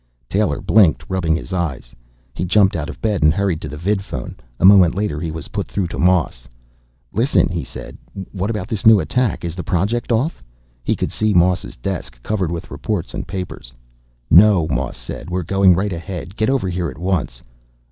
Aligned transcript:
Taylor 0.27 0.61
blinked, 0.61 1.05
rubbing 1.09 1.35
his 1.35 1.53
eyes. 1.53 1.93
He 2.33 2.43
jumped 2.43 2.75
out 2.75 2.89
of 2.89 2.99
bed 3.03 3.21
and 3.21 3.31
hurried 3.31 3.61
to 3.61 3.69
the 3.69 3.77
vidphone. 3.77 4.33
A 4.59 4.65
moment 4.65 4.95
later 4.95 5.21
he 5.21 5.29
was 5.29 5.49
put 5.49 5.67
through 5.67 5.89
to 5.89 5.99
Moss. 5.99 6.47
"Listen," 7.13 7.49
he 7.49 7.63
said. 7.63 7.99
"What 8.31 8.49
about 8.49 8.67
this 8.67 8.83
new 8.83 8.99
attack? 8.99 9.45
Is 9.45 9.53
the 9.53 9.63
project 9.63 10.11
off?" 10.11 10.43
He 10.83 10.95
could 10.95 11.11
see 11.11 11.35
Moss's 11.35 11.75
desk, 11.75 12.17
covered 12.23 12.49
with 12.51 12.71
reports 12.71 13.13
and 13.13 13.27
papers. 13.27 13.71
"No," 14.31 14.67
Moss 14.69 14.97
said. 14.97 15.29
"We're 15.29 15.43
going 15.43 15.75
right 15.75 15.93
ahead. 15.93 16.35
Get 16.35 16.49
over 16.49 16.67
here 16.67 16.89
at 16.89 16.97
once." 16.97 17.43